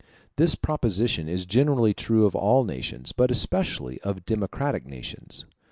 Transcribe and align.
This 0.35 0.55
proposition 0.55 1.29
is 1.29 1.45
generally 1.45 1.93
true 1.93 2.25
of 2.25 2.35
all 2.35 2.63
nations, 2.63 3.11
but 3.11 3.29
especially 3.29 4.01
of 4.01 4.25
democratic 4.25 4.87
nations. 4.87 5.45